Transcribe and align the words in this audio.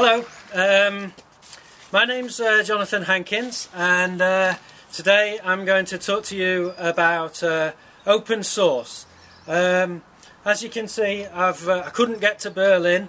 Hello, 0.00 0.24
um, 0.54 1.12
my 1.90 2.04
name's 2.04 2.38
uh, 2.38 2.62
Jonathan 2.62 3.02
Hankins, 3.02 3.68
and 3.74 4.22
uh, 4.22 4.54
today 4.92 5.40
I'm 5.42 5.64
going 5.64 5.86
to 5.86 5.98
talk 5.98 6.22
to 6.26 6.36
you 6.36 6.72
about 6.78 7.42
uh, 7.42 7.72
open 8.06 8.44
source. 8.44 9.06
Um, 9.48 10.02
as 10.44 10.62
you 10.62 10.68
can 10.68 10.86
see, 10.86 11.26
I've, 11.26 11.68
uh, 11.68 11.82
I 11.84 11.90
couldn't 11.90 12.20
get 12.20 12.38
to 12.38 12.50
Berlin 12.52 13.08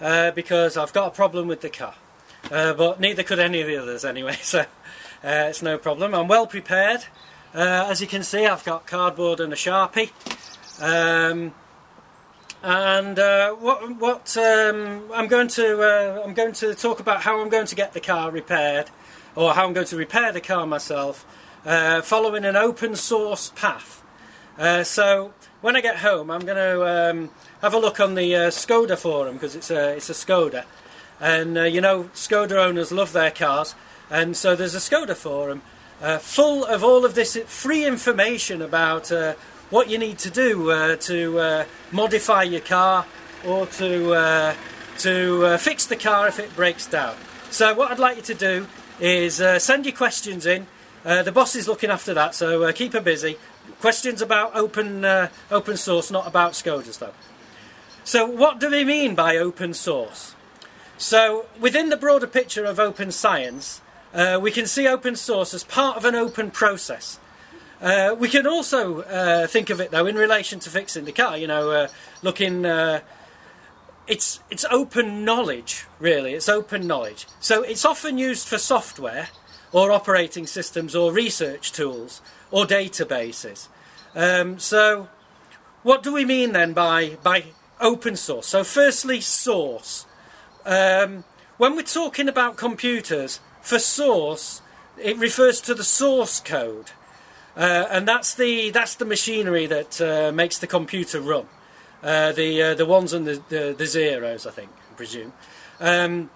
uh, 0.00 0.30
because 0.30 0.78
I've 0.78 0.94
got 0.94 1.08
a 1.08 1.10
problem 1.10 1.46
with 1.46 1.60
the 1.60 1.68
car, 1.68 1.96
uh, 2.50 2.72
but 2.72 3.00
neither 3.00 3.22
could 3.22 3.38
any 3.38 3.60
of 3.60 3.66
the 3.66 3.76
others 3.76 4.02
anyway, 4.02 4.38
so 4.40 4.64
it's 5.22 5.60
no 5.60 5.76
problem. 5.76 6.14
I'm 6.14 6.26
well 6.26 6.46
prepared. 6.46 7.04
as 7.52 8.00
you 8.00 8.06
can 8.06 8.22
see, 8.22 8.46
I've 8.46 8.64
got 8.64 8.86
cardboard 8.86 9.40
and 9.40 9.52
a 9.52 9.56
sharpie. 9.56 10.08
Um, 10.80 11.52
and 12.62 13.18
uh, 13.18 13.52
what, 13.52 13.96
what 13.96 14.36
um, 14.36 15.10
I'm 15.12 15.28
going 15.28 15.48
to 15.48 15.80
uh, 15.80 16.22
I'm 16.24 16.34
going 16.34 16.52
to 16.54 16.74
talk 16.74 17.00
about 17.00 17.22
how 17.22 17.40
I'm 17.40 17.48
going 17.48 17.66
to 17.66 17.74
get 17.74 17.92
the 17.92 18.00
car 18.00 18.30
repaired, 18.30 18.90
or 19.34 19.54
how 19.54 19.66
I'm 19.66 19.72
going 19.72 19.86
to 19.86 19.96
repair 19.96 20.32
the 20.32 20.40
car 20.40 20.66
myself, 20.66 21.26
uh, 21.64 22.02
following 22.02 22.44
an 22.44 22.56
open 22.56 22.96
source 22.96 23.50
path. 23.56 24.02
Uh, 24.58 24.84
so 24.84 25.32
when 25.62 25.74
I 25.74 25.80
get 25.80 25.98
home, 25.98 26.30
I'm 26.30 26.44
going 26.44 26.56
to 26.56 27.10
um, 27.10 27.30
have 27.62 27.72
a 27.72 27.78
look 27.78 27.98
on 27.98 28.14
the 28.14 28.34
uh, 28.34 28.50
Skoda 28.50 28.98
forum 28.98 29.34
because 29.34 29.56
it's 29.56 29.70
a 29.70 29.96
it's 29.96 30.10
a 30.10 30.14
Skoda, 30.14 30.64
and 31.18 31.56
uh, 31.56 31.62
you 31.62 31.80
know 31.80 32.04
Skoda 32.14 32.52
owners 32.52 32.92
love 32.92 33.12
their 33.12 33.30
cars, 33.30 33.74
and 34.10 34.36
so 34.36 34.54
there's 34.54 34.74
a 34.74 34.78
Skoda 34.78 35.16
forum 35.16 35.62
full 36.20 36.64
of 36.64 36.82
all 36.82 37.04
of 37.04 37.14
this 37.14 37.36
free 37.46 37.84
information 37.84 38.62
about 38.62 39.10
what 39.70 39.88
you 39.88 39.98
need 39.98 40.18
to 40.18 40.30
do 40.30 40.70
uh, 40.70 40.96
to 40.96 41.38
uh, 41.38 41.64
modify 41.92 42.42
your 42.42 42.60
car 42.60 43.06
or 43.46 43.66
to 43.66 44.12
uh, 44.12 44.54
to 44.98 45.46
uh, 45.46 45.56
fix 45.56 45.86
the 45.86 45.96
car 45.96 46.28
if 46.28 46.38
it 46.38 46.54
breaks 46.54 46.86
down. 46.86 47.16
So 47.50 47.74
what 47.74 47.90
I'd 47.90 47.98
like 47.98 48.16
you 48.16 48.22
to 48.22 48.34
do 48.34 48.66
is 49.00 49.40
uh, 49.40 49.58
send 49.58 49.86
your 49.86 49.94
questions 49.94 50.44
in. 50.44 50.66
Uh, 51.04 51.22
the 51.22 51.32
boss 51.32 51.56
is 51.56 51.66
looking 51.66 51.88
after 51.88 52.12
that, 52.12 52.34
so 52.34 52.70
keep 52.72 52.92
her 52.92 53.00
busy. 53.00 53.38
Questions 53.80 54.20
about 54.20 54.54
open 54.54 55.04
open 55.50 55.76
source, 55.76 56.10
not 56.10 56.26
about 56.26 56.52
Skodas 56.52 56.98
though. 56.98 57.14
So 58.04 58.26
what 58.26 58.58
do 58.58 58.68
they 58.68 58.84
mean 58.84 59.14
by 59.14 59.36
open 59.36 59.72
source? 59.72 60.34
So 60.98 61.46
within 61.58 61.88
the 61.88 61.96
broader 61.96 62.26
picture 62.26 62.64
of 62.64 62.78
open 62.78 63.12
science, 63.12 63.80
we 64.40 64.50
can 64.50 64.66
see 64.66 64.86
open 64.86 65.16
source 65.16 65.54
as 65.54 65.64
part 65.64 65.96
of 65.96 66.04
an 66.04 66.14
open 66.14 66.50
process. 66.50 67.18
Uh, 67.80 68.14
we 68.18 68.28
can 68.28 68.46
also 68.46 69.00
uh, 69.02 69.46
think 69.46 69.70
of 69.70 69.80
it 69.80 69.90
though 69.90 70.06
in 70.06 70.16
relation 70.16 70.58
to 70.60 70.70
fixing 70.70 71.04
the 71.04 71.12
car. 71.12 71.36
You 71.36 71.46
know, 71.46 71.70
uh, 71.70 71.88
looking. 72.22 72.66
Uh, 72.66 73.00
it's 74.06 74.40
it's 74.50 74.64
open 74.70 75.24
knowledge, 75.24 75.86
really. 75.98 76.34
It's 76.34 76.48
open 76.48 76.86
knowledge. 76.86 77.26
So 77.38 77.62
it's 77.62 77.84
often 77.84 78.18
used 78.18 78.48
for 78.48 78.58
software, 78.58 79.28
or 79.72 79.92
operating 79.92 80.46
systems, 80.46 80.94
or 80.94 81.12
research 81.12 81.72
tools, 81.72 82.20
or 82.50 82.64
databases. 82.64 83.68
Um, 84.14 84.58
so, 84.58 85.08
what 85.82 86.02
do 86.02 86.12
we 86.12 86.24
mean 86.24 86.52
then 86.52 86.72
by 86.72 87.16
by 87.22 87.44
open 87.80 88.16
source? 88.16 88.48
So, 88.48 88.64
firstly, 88.64 89.20
source. 89.20 90.06
Um, 90.66 91.24
when 91.56 91.76
we're 91.76 91.82
talking 91.82 92.28
about 92.28 92.56
computers, 92.56 93.40
for 93.60 93.78
source, 93.78 94.62
it 94.98 95.16
refers 95.18 95.60
to 95.62 95.74
the 95.74 95.84
source 95.84 96.40
code. 96.40 96.90
Uh, 97.56 97.86
and 97.90 98.06
that's 98.06 98.34
the 98.34 98.70
that's 98.70 98.94
the 98.94 99.04
machinery 99.04 99.66
that 99.66 100.00
uh, 100.00 100.32
makes 100.32 100.58
the 100.58 100.66
computer 100.66 101.20
run. 101.20 101.46
Uh, 102.02 102.32
the 102.32 102.62
uh, 102.62 102.74
the 102.74 102.86
ones 102.86 103.12
and 103.12 103.26
the, 103.26 103.42
the, 103.48 103.74
the 103.76 103.86
zeros, 103.86 104.46
I 104.46 104.50
think, 104.50 104.70
I 104.90 104.94
presume. 104.94 105.32
Um, 105.80 106.30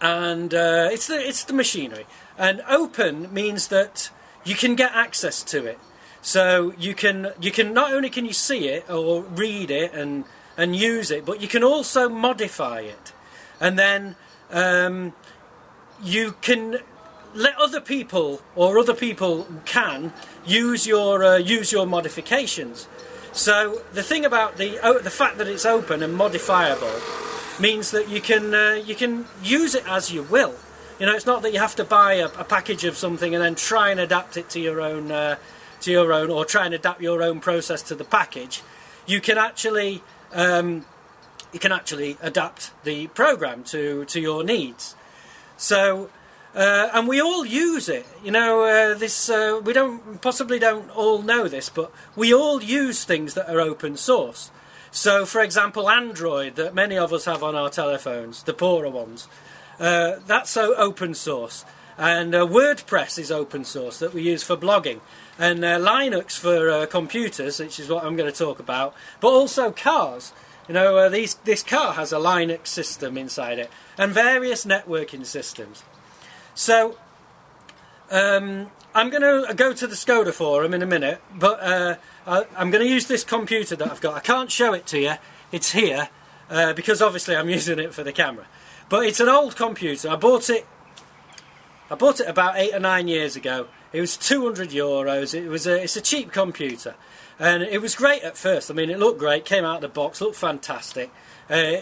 and 0.00 0.52
uh, 0.52 0.88
it's 0.92 1.06
the 1.06 1.18
it's 1.26 1.44
the 1.44 1.54
machinery. 1.54 2.06
And 2.36 2.62
open 2.68 3.32
means 3.32 3.68
that 3.68 4.10
you 4.44 4.54
can 4.54 4.74
get 4.74 4.92
access 4.92 5.42
to 5.44 5.64
it. 5.64 5.78
So 6.20 6.74
you 6.78 6.94
can 6.94 7.32
you 7.40 7.50
can 7.50 7.72
not 7.72 7.92
only 7.92 8.10
can 8.10 8.24
you 8.24 8.32
see 8.32 8.68
it 8.68 8.88
or 8.90 9.22
read 9.22 9.70
it 9.70 9.92
and 9.92 10.24
and 10.56 10.76
use 10.76 11.10
it, 11.10 11.24
but 11.24 11.40
you 11.40 11.48
can 11.48 11.64
also 11.64 12.08
modify 12.08 12.80
it, 12.80 13.12
and 13.60 13.78
then 13.78 14.16
um, 14.50 15.12
you 16.02 16.34
can 16.40 16.78
let 17.34 17.56
other 17.58 17.80
people 17.80 18.40
or 18.54 18.78
other 18.78 18.94
people 18.94 19.46
can 19.64 20.12
use 20.46 20.86
your 20.86 21.24
uh, 21.24 21.36
use 21.36 21.72
your 21.72 21.86
modifications. 21.86 22.88
So 23.32 23.82
the 23.92 24.02
thing 24.02 24.24
about 24.24 24.56
the 24.56 24.78
the 25.02 25.10
fact 25.10 25.38
that 25.38 25.48
it's 25.48 25.66
open 25.66 26.02
and 26.02 26.14
modifiable 26.14 27.00
means 27.58 27.90
that 27.90 28.08
you 28.08 28.20
can 28.20 28.54
uh, 28.54 28.74
you 28.74 28.94
can 28.94 29.26
use 29.42 29.74
it 29.74 29.84
as 29.88 30.12
you 30.12 30.22
will. 30.22 30.54
You 30.98 31.06
know, 31.06 31.14
it's 31.14 31.26
not 31.26 31.42
that 31.42 31.52
you 31.52 31.58
have 31.58 31.74
to 31.76 31.84
buy 31.84 32.14
a, 32.14 32.26
a 32.26 32.44
package 32.44 32.84
of 32.84 32.96
something 32.96 33.34
and 33.34 33.42
then 33.42 33.56
try 33.56 33.90
and 33.90 33.98
adapt 33.98 34.36
it 34.36 34.48
to 34.50 34.60
your 34.60 34.80
own 34.80 35.10
uh, 35.10 35.36
to 35.80 35.90
your 35.90 36.12
own 36.12 36.30
or 36.30 36.44
try 36.44 36.64
and 36.64 36.74
adapt 36.74 37.00
your 37.00 37.22
own 37.22 37.40
process 37.40 37.82
to 37.82 37.94
the 37.94 38.04
package. 38.04 38.62
You 39.06 39.20
can 39.20 39.36
actually 39.36 40.02
um, 40.32 40.86
you 41.52 41.58
can 41.58 41.72
actually 41.72 42.16
adapt 42.22 42.70
the 42.84 43.08
program 43.08 43.64
to 43.64 44.04
to 44.06 44.20
your 44.20 44.44
needs. 44.44 44.94
So 45.56 46.10
uh, 46.54 46.88
and 46.92 47.08
we 47.08 47.20
all 47.20 47.44
use 47.44 47.88
it. 47.88 48.06
You 48.22 48.30
know, 48.30 48.64
uh, 48.64 48.94
this 48.94 49.28
uh, 49.28 49.60
we 49.64 49.72
don't 49.72 50.20
possibly 50.20 50.58
don't 50.58 50.88
all 50.90 51.22
know 51.22 51.48
this, 51.48 51.68
but 51.68 51.90
we 52.14 52.32
all 52.32 52.62
use 52.62 53.04
things 53.04 53.34
that 53.34 53.50
are 53.50 53.60
open 53.60 53.96
source. 53.96 54.50
So, 54.90 55.26
for 55.26 55.40
example, 55.40 55.90
Android 55.90 56.54
that 56.54 56.74
many 56.74 56.96
of 56.96 57.12
us 57.12 57.24
have 57.24 57.42
on 57.42 57.56
our 57.56 57.70
telephones, 57.70 58.44
the 58.44 58.54
poorer 58.54 58.88
ones, 58.88 59.26
uh, 59.80 60.16
that's 60.26 60.50
so 60.50 60.74
open 60.76 61.14
source. 61.14 61.64
And 61.98 62.34
uh, 62.34 62.46
WordPress 62.46 63.18
is 63.18 63.30
open 63.30 63.64
source 63.64 63.98
that 63.98 64.12
we 64.12 64.22
use 64.22 64.42
for 64.42 64.56
blogging, 64.56 65.00
and 65.38 65.64
uh, 65.64 65.78
Linux 65.78 66.36
for 66.38 66.86
computers, 66.86 67.58
which 67.58 67.78
is 67.78 67.88
what 67.88 68.04
I'm 68.04 68.16
going 68.16 68.30
to 68.30 68.36
talk 68.36 68.58
about. 68.60 68.94
But 69.20 69.28
also 69.28 69.72
cars. 69.72 70.32
You 70.68 70.74
know, 70.74 71.08
these 71.10 71.34
this 71.44 71.62
car 71.62 71.94
has 71.94 72.12
a 72.12 72.16
Linux 72.16 72.68
system 72.68 73.18
inside 73.18 73.58
it, 73.58 73.70
and 73.98 74.12
various 74.12 74.64
networking 74.64 75.26
systems. 75.26 75.82
So, 76.54 76.96
um, 78.10 78.70
I'm 78.94 79.10
going 79.10 79.22
to 79.22 79.52
go 79.54 79.72
to 79.72 79.86
the 79.88 79.96
Skoda 79.96 80.32
forum 80.32 80.72
in 80.72 80.82
a 80.82 80.86
minute, 80.86 81.20
but 81.34 81.60
uh, 81.60 81.96
I, 82.26 82.44
am 82.56 82.70
going 82.70 82.84
to 82.84 82.88
use 82.88 83.06
this 83.06 83.24
computer 83.24 83.74
that 83.74 83.90
I've 83.90 84.00
got. 84.00 84.14
I 84.14 84.20
can't 84.20 84.52
show 84.52 84.72
it 84.72 84.86
to 84.88 85.00
you, 85.00 85.14
it's 85.50 85.72
here, 85.72 86.08
uh, 86.48 86.72
because 86.74 87.02
obviously 87.02 87.34
I'm 87.34 87.48
using 87.58 87.80
it 87.80 87.92
for 87.92 88.04
the 88.04 88.12
camera. 88.12 88.46
But 88.88 89.06
it's 89.06 89.18
an 89.18 89.28
old 89.28 89.56
computer. 89.56 90.08
I 90.10 90.16
bought 90.16 90.48
it. 90.48 90.66
I 91.90 91.96
bought 91.96 92.20
it 92.20 92.28
about 92.28 92.56
eight 92.56 92.72
or 92.72 92.78
nine 92.78 93.08
years 93.08 93.34
ago. 93.34 93.66
It 93.92 94.00
was 94.00 94.16
200 94.16 94.70
euros. 94.70 95.34
It 95.34 95.48
was 95.48 95.66
a, 95.66 95.82
it's 95.82 95.96
a 95.96 96.00
cheap 96.00 96.30
computer, 96.30 96.94
and 97.38 97.64
it 97.64 97.82
was 97.82 97.96
great 97.96 98.22
at 98.22 98.36
first. 98.36 98.70
I 98.70 98.74
mean, 98.74 98.90
it 98.90 99.00
looked 99.00 99.18
great. 99.18 99.44
Came 99.44 99.64
out 99.64 99.76
of 99.76 99.82
the 99.82 99.88
box, 99.88 100.20
looked 100.20 100.36
fantastic. 100.36 101.10
Uh, 101.50 101.78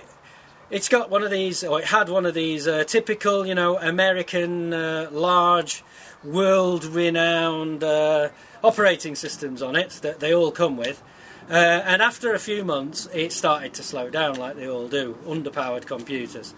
it's 0.72 0.88
got 0.88 1.10
one 1.10 1.22
of 1.22 1.30
these, 1.30 1.62
or 1.62 1.80
it 1.80 1.84
had 1.84 2.08
one 2.08 2.24
of 2.24 2.32
these 2.32 2.66
uh, 2.66 2.82
typical, 2.84 3.46
you 3.46 3.54
know, 3.54 3.78
American 3.78 4.72
uh, 4.72 5.06
large, 5.12 5.84
world-renowned 6.24 7.84
uh, 7.84 8.30
operating 8.64 9.14
systems 9.14 9.60
on 9.60 9.76
it 9.76 9.90
that 10.00 10.20
they 10.20 10.34
all 10.34 10.50
come 10.50 10.78
with. 10.78 11.02
Uh, 11.50 11.52
and 11.52 12.00
after 12.00 12.32
a 12.32 12.38
few 12.38 12.64
months, 12.64 13.06
it 13.12 13.32
started 13.32 13.74
to 13.74 13.82
slow 13.82 14.08
down, 14.08 14.36
like 14.36 14.56
they 14.56 14.66
all 14.66 14.88
do, 14.88 15.18
underpowered 15.26 15.84
computers. 15.84 16.54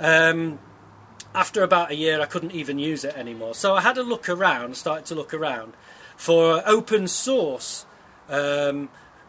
Um, 0.00 0.58
after 1.32 1.62
about 1.62 1.92
a 1.92 1.94
year, 1.94 2.20
I 2.20 2.26
couldn't 2.26 2.52
even 2.52 2.80
use 2.80 3.04
it 3.04 3.16
anymore. 3.16 3.54
So 3.54 3.76
I 3.76 3.82
had 3.82 3.96
a 3.96 4.02
look 4.02 4.28
around, 4.28 4.76
started 4.76 5.06
to 5.06 5.14
look 5.14 5.32
around 5.32 5.74
for 6.16 6.64
open 6.66 7.06
source 7.06 7.86
um, 8.28 8.88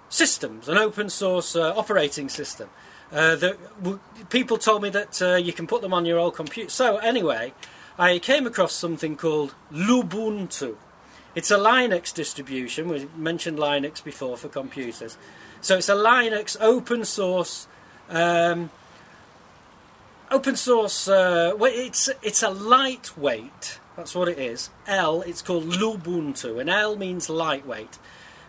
systems, 0.10 0.68
an 0.68 0.80
open 0.80 1.10
source 1.10 1.56
uh, 1.56 1.72
operating 1.76 2.30
system. 2.30 2.70
Uh, 3.14 3.36
that 3.36 3.58
w- 3.84 4.00
people 4.32 4.58
told 4.58 4.82
me 4.82 4.90
that 4.90 5.22
uh, 5.22 5.36
you 5.36 5.54
can 5.54 5.68
put 5.68 5.84
them 5.84 5.94
on 5.94 6.04
your 6.04 6.18
old 6.18 6.36
computer. 6.36 6.70
So 6.72 6.98
anyway, 6.98 7.54
I 7.98 8.18
came 8.18 8.48
across 8.48 8.74
something 8.74 9.16
called 9.16 9.54
Lubuntu. 9.72 10.78
It's 11.36 11.52
a 11.52 11.58
Linux 11.58 12.12
distribution. 12.14 12.90
We 12.90 13.08
mentioned 13.16 13.60
Linux 13.60 14.04
before 14.04 14.36
for 14.36 14.50
computers. 14.50 15.18
So 15.62 15.78
it's 15.78 15.90
a 15.90 15.96
Linux 15.96 16.58
open 16.60 17.06
source. 17.06 17.68
Um, 18.10 18.72
open 20.32 20.56
source. 20.56 21.08
Uh, 21.08 21.54
well, 21.56 21.72
it's 21.74 22.10
it's 22.24 22.42
a 22.42 22.50
lightweight. 22.50 23.80
That's 23.96 24.16
what 24.16 24.28
it 24.28 24.40
is. 24.40 24.72
L. 24.88 25.22
It's 25.22 25.44
called 25.44 25.66
Lubuntu, 25.66 26.60
and 26.60 26.70
L 26.70 26.96
means 26.96 27.30
lightweight. 27.30 28.00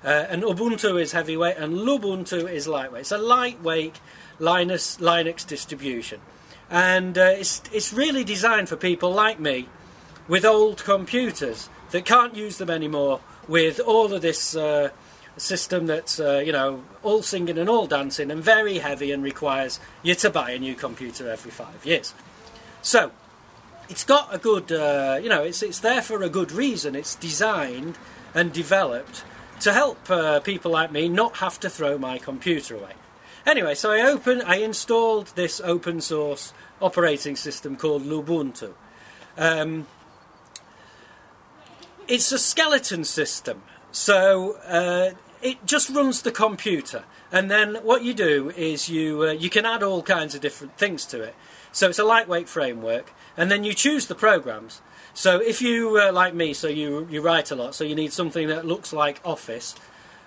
Uh, 0.02 0.26
and 0.28 0.42
Ubuntu 0.42 1.00
is 1.00 1.12
heavyweight, 1.12 1.56
and 1.56 1.76
Lubuntu 1.76 2.50
is 2.50 2.66
lightweight. 2.66 3.02
It's 3.02 3.12
a 3.12 3.18
lightweight 3.18 4.00
Linux 4.40 4.98
Linux 4.98 5.46
distribution, 5.46 6.20
and 6.70 7.16
uh, 7.16 7.34
it's 7.36 7.62
it's 7.72 7.92
really 7.92 8.24
designed 8.24 8.68
for 8.68 8.76
people 8.76 9.10
like 9.10 9.38
me 9.40 9.68
with 10.28 10.44
old 10.44 10.82
computers 10.84 11.68
that 11.90 12.04
can't 12.04 12.34
use 12.34 12.58
them 12.58 12.70
anymore 12.70 13.20
with 13.46 13.78
all 13.80 14.12
of 14.12 14.22
this 14.22 14.56
uh, 14.56 14.90
system 15.36 15.86
that's 15.86 16.18
uh, 16.18 16.42
you 16.44 16.52
know 16.52 16.82
all 17.02 17.22
singing 17.22 17.58
and 17.58 17.68
all 17.68 17.86
dancing 17.86 18.30
and 18.30 18.42
very 18.42 18.78
heavy 18.78 19.12
and 19.12 19.22
requires 19.22 19.80
you 20.02 20.14
to 20.14 20.30
buy 20.30 20.50
a 20.50 20.58
new 20.58 20.74
computer 20.74 21.30
every 21.30 21.50
five 21.50 21.84
years. 21.84 22.14
So, 22.82 23.12
it's 23.88 24.04
got 24.04 24.34
a 24.34 24.38
good, 24.38 24.70
uh, 24.72 25.18
you 25.22 25.28
know, 25.28 25.42
it's, 25.42 25.62
it's 25.62 25.80
there 25.80 26.02
for 26.02 26.22
a 26.22 26.28
good 26.28 26.52
reason. 26.52 26.94
It's 26.94 27.14
designed 27.14 27.96
and 28.34 28.52
developed 28.52 29.24
to 29.60 29.72
help 29.72 30.10
uh, 30.10 30.40
people 30.40 30.72
like 30.72 30.92
me 30.92 31.08
not 31.08 31.36
have 31.36 31.58
to 31.60 31.70
throw 31.70 31.96
my 31.98 32.18
computer 32.18 32.74
away. 32.76 32.92
Anyway, 33.46 33.74
so 33.74 33.90
I 33.90 34.00
open, 34.00 34.40
I 34.42 34.56
installed 34.56 35.32
this 35.36 35.60
open 35.62 36.00
source 36.00 36.54
operating 36.80 37.36
system 37.36 37.76
called 37.76 38.02
Lubuntu. 38.02 38.72
Um, 39.36 39.86
it's 42.08 42.32
a 42.32 42.38
skeleton 42.38 43.04
system, 43.04 43.62
so 43.90 44.56
uh, 44.66 45.10
it 45.42 45.66
just 45.66 45.90
runs 45.90 46.22
the 46.22 46.30
computer, 46.30 47.04
and 47.30 47.50
then 47.50 47.76
what 47.82 48.02
you 48.02 48.14
do 48.14 48.50
is 48.56 48.88
you 48.88 49.24
uh, 49.24 49.32
you 49.32 49.50
can 49.50 49.66
add 49.66 49.82
all 49.82 50.02
kinds 50.02 50.34
of 50.34 50.40
different 50.40 50.78
things 50.78 51.04
to 51.06 51.22
it. 51.22 51.34
So 51.72 51.88
it's 51.88 51.98
a 51.98 52.04
lightweight 52.04 52.48
framework, 52.48 53.12
and 53.36 53.50
then 53.50 53.64
you 53.64 53.74
choose 53.74 54.06
the 54.06 54.14
programs. 54.14 54.80
So 55.12 55.40
if 55.40 55.60
you 55.60 55.98
uh, 56.00 56.12
like 56.12 56.34
me, 56.34 56.54
so 56.54 56.68
you 56.68 57.06
you 57.10 57.20
write 57.20 57.50
a 57.50 57.56
lot, 57.56 57.74
so 57.74 57.84
you 57.84 57.94
need 57.94 58.12
something 58.12 58.48
that 58.48 58.64
looks 58.64 58.92
like 58.92 59.20
Office 59.24 59.74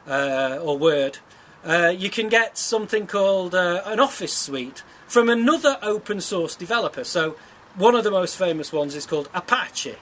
uh, 0.07 0.59
or 0.61 0.77
Word, 0.77 1.19
uh, 1.65 1.93
you 1.95 2.09
can 2.09 2.29
get 2.29 2.57
something 2.57 3.07
called 3.07 3.55
uh, 3.55 3.81
an 3.85 3.99
Office 3.99 4.33
suite 4.33 4.83
from 5.07 5.29
another 5.29 5.77
open 5.81 6.21
source 6.21 6.55
developer. 6.55 7.03
So 7.03 7.35
one 7.75 7.95
of 7.95 8.03
the 8.03 8.11
most 8.11 8.37
famous 8.37 8.73
ones 8.73 8.95
is 8.95 9.05
called 9.05 9.29
Apache. 9.33 9.95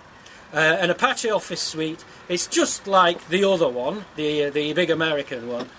Uh, 0.54 0.57
an 0.57 0.90
Apache 0.90 1.30
Office 1.30 1.62
suite. 1.62 2.04
It's 2.30 2.48
just 2.48 2.88
like 2.88 3.28
the 3.28 3.44
other 3.44 3.68
one, 3.68 4.06
the 4.16 4.50
the 4.50 4.74
big 4.74 4.90
American 4.90 5.48
one, 5.48 5.69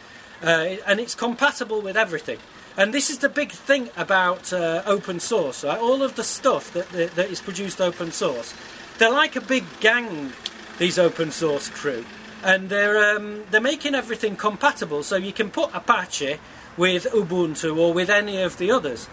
and 0.42 1.00
it's 1.00 1.14
compatible 1.14 1.80
with 1.80 1.96
everything. 1.96 2.38
And 2.76 2.92
this 2.92 3.08
is 3.08 3.18
the 3.18 3.30
big 3.30 3.52
thing 3.52 3.88
about 3.96 4.52
uh, 4.52 4.82
open 4.84 5.18
source. 5.18 5.64
Right? 5.64 5.78
All 5.78 6.02
of 6.02 6.14
the 6.16 6.22
stuff 6.22 6.72
that, 6.74 6.90
that, 6.90 7.14
that 7.14 7.30
is 7.30 7.40
produced 7.40 7.80
open 7.80 8.12
source, 8.12 8.54
they're 8.98 9.10
like 9.10 9.34
a 9.34 9.40
big 9.40 9.64
gang. 9.80 10.32
These 10.78 10.98
open 10.98 11.30
source 11.30 11.70
crew, 11.70 12.04
and 12.46 12.70
they're 12.70 13.16
um, 13.16 13.42
they're 13.50 13.60
making 13.60 13.94
everything 13.94 14.36
compatible. 14.36 15.02
So 15.02 15.16
you 15.16 15.32
can 15.32 15.50
put 15.50 15.74
Apache 15.74 16.38
with 16.76 17.04
Ubuntu 17.12 17.76
or 17.76 17.92
with 17.92 18.08
any 18.08 18.40
of 18.40 18.56
the 18.56 18.70
others. 18.70 19.08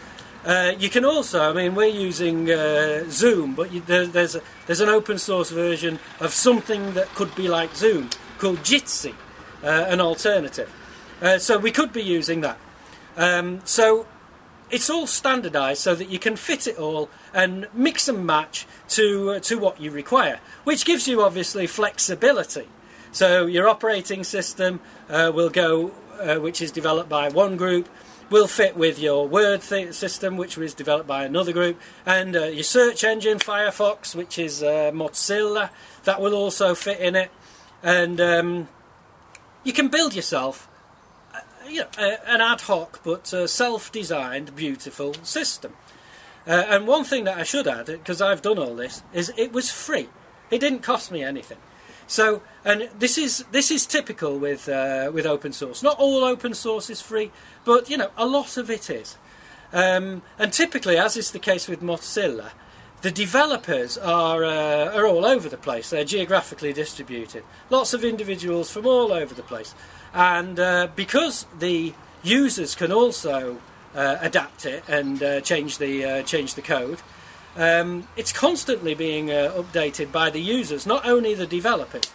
Uh, 0.45 0.73
you 0.77 0.89
can 0.89 1.05
also, 1.05 1.49
I 1.49 1.53
mean, 1.53 1.73
we're 1.73 1.85
using 1.85 2.51
uh, 2.51 3.05
Zoom, 3.09 3.55
but 3.55 3.71
you, 3.71 3.79
there, 3.79 4.05
there's 4.05 4.35
a, 4.35 4.41
there's 4.67 4.81
an 4.81 4.89
open 4.89 5.17
source 5.17 5.49
version 5.49 5.99
of 6.19 6.33
something 6.33 6.93
that 6.93 7.07
could 7.15 7.33
be 7.33 7.47
like 7.47 7.73
Zoom 7.75 8.09
called 8.39 8.59
Jitsi, 8.59 9.15
uh, 9.63 9.85
an 9.87 10.01
alternative. 10.01 10.69
Uh, 11.21 11.37
so 11.39 11.57
we 11.57 11.71
could 11.71 11.93
be 11.93 12.03
using 12.03 12.41
that. 12.41 12.57
Um, 13.15 13.61
so 13.63 14.05
it's 14.69 14.89
all 14.89 15.07
standardised 15.07 15.81
so 15.81 15.95
that 15.95 16.09
you 16.09 16.19
can 16.19 16.35
fit 16.35 16.67
it 16.67 16.77
all 16.77 17.09
and 17.33 17.67
mix 17.73 18.09
and 18.09 18.25
match 18.25 18.67
to 18.89 19.31
uh, 19.31 19.39
to 19.39 19.57
what 19.57 19.79
you 19.79 19.91
require, 19.91 20.39
which 20.65 20.83
gives 20.83 21.07
you 21.07 21.21
obviously 21.21 21.67
flexibility. 21.67 22.67
So 23.13 23.45
your 23.45 23.69
operating 23.69 24.23
system 24.23 24.81
uh, 25.07 25.31
will 25.33 25.49
go, 25.49 25.91
uh, 26.19 26.35
which 26.37 26.61
is 26.61 26.71
developed 26.71 27.09
by 27.09 27.29
one 27.29 27.57
group, 27.57 27.87
will 28.31 28.47
fit 28.47 28.75
with 28.75 28.97
your 28.97 29.27
Word 29.27 29.61
system, 29.61 30.35
which 30.35 30.57
was 30.57 30.73
developed 30.73 31.07
by 31.07 31.23
another 31.23 31.53
group, 31.53 31.79
and 32.07 32.35
uh, 32.35 32.45
your 32.45 32.63
search 32.63 33.03
engine 33.03 33.37
Firefox, 33.37 34.15
which 34.15 34.39
is 34.39 34.63
uh, 34.63 34.91
Mozilla, 34.91 35.69
that 36.05 36.19
will 36.19 36.33
also 36.33 36.73
fit 36.73 36.99
in 36.99 37.15
it, 37.15 37.29
and 37.83 38.19
um, 38.19 38.67
you 39.63 39.73
can 39.73 39.89
build 39.89 40.15
yourself 40.15 40.67
you 41.67 41.81
know, 41.81 42.17
an 42.25 42.41
ad 42.41 42.61
hoc 42.61 43.01
but 43.03 43.27
self-designed, 43.27 44.55
beautiful 44.55 45.13
system. 45.21 45.73
Uh, 46.45 46.65
and 46.67 46.87
one 46.87 47.03
thing 47.03 47.25
that 47.25 47.37
I 47.37 47.43
should 47.43 47.67
add, 47.67 47.85
because 47.85 48.21
I've 48.21 48.41
done 48.41 48.57
all 48.57 48.75
this, 48.75 49.03
is 49.13 49.31
it 49.37 49.53
was 49.53 49.69
free. 49.69 50.09
It 50.49 50.59
didn't 50.59 50.81
cost 50.81 51.11
me 51.11 51.23
anything. 51.23 51.59
So, 52.07 52.41
and 52.65 52.89
this 52.99 53.17
is 53.17 53.45
this 53.51 53.71
is 53.71 53.85
typical 53.85 54.37
with 54.37 54.67
uh, 54.69 55.11
with 55.13 55.25
open 55.25 55.53
source. 55.53 55.83
Not 55.83 55.99
all 55.99 56.23
open 56.23 56.53
source 56.53 56.89
is 56.89 57.01
free, 57.01 57.31
but 57.65 57.89
you 57.89 57.97
know 57.97 58.11
a 58.17 58.25
lot 58.25 58.57
of 58.57 58.69
it 58.69 58.89
is. 58.89 59.17
Um, 59.71 60.21
and 60.37 60.53
typically, 60.53 60.97
as 60.97 61.17
is 61.17 61.31
the 61.31 61.39
case 61.39 61.67
with 61.67 61.81
Mozilla, 61.81 62.51
the 63.01 63.11
developers 63.11 63.97
are 63.97 64.43
uh, 64.43 64.95
are 64.95 65.05
all 65.05 65.25
over 65.25 65.49
the 65.49 65.57
place. 65.57 65.89
They're 65.89 66.05
geographically 66.05 66.73
distributed. 66.73 67.43
Lots 67.69 67.93
of 67.93 68.03
individuals 68.03 68.71
from 68.71 68.85
all 68.85 69.11
over 69.11 69.33
the 69.33 69.43
place. 69.43 69.75
And 70.13 70.59
uh, 70.59 70.87
because 70.95 71.45
the 71.57 71.93
users 72.23 72.75
can 72.75 72.91
also 72.91 73.59
uh, 73.95 74.17
adapt 74.21 74.65
it 74.65 74.83
and 74.87 75.21
uh, 75.21 75.41
change 75.41 75.79
the 75.79 76.05
uh, 76.05 76.23
change 76.23 76.53
the 76.53 76.61
code, 76.61 77.01
um, 77.55 78.07
it's 78.15 78.31
constantly 78.31 78.95
being 78.95 79.29
uh, 79.29 79.53
updated 79.55 80.11
by 80.11 80.29
the 80.29 80.41
users, 80.41 80.85
not 80.85 81.05
only 81.05 81.33
the 81.33 81.47
developers. 81.47 82.11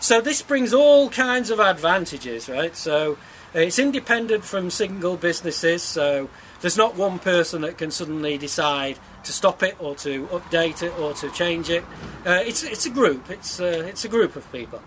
So 0.00 0.20
this 0.20 0.42
brings 0.42 0.72
all 0.72 1.10
kinds 1.10 1.50
of 1.50 1.58
advantages, 1.58 2.48
right? 2.48 2.76
So 2.76 3.18
it's 3.52 3.78
independent 3.78 4.44
from 4.44 4.70
single 4.70 5.16
businesses. 5.16 5.82
So 5.82 6.30
there's 6.60 6.76
not 6.76 6.96
one 6.96 7.18
person 7.18 7.62
that 7.62 7.78
can 7.78 7.90
suddenly 7.90 8.38
decide 8.38 8.98
to 9.24 9.32
stop 9.32 9.62
it 9.62 9.76
or 9.80 9.96
to 9.96 10.26
update 10.26 10.82
it 10.82 10.96
or 10.98 11.14
to 11.14 11.30
change 11.30 11.68
it. 11.68 11.84
Uh, 12.24 12.42
it's 12.44 12.62
it's 12.62 12.86
a 12.86 12.90
group. 12.90 13.30
It's 13.30 13.58
it's 13.58 14.04
a 14.04 14.08
group 14.08 14.36
of 14.36 14.50
people. 14.52 14.80